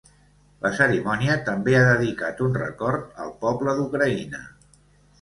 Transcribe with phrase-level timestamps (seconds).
[0.65, 4.47] La cerimònia també ha dedicat un record al poble d’Ucraïna.